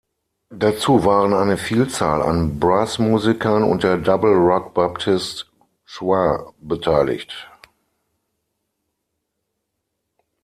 [0.49, 5.51] Dazu waren eine Vielzahl an Brass-Musikern und der Double Rock Baptist
[5.85, 7.31] Choir beteiligt.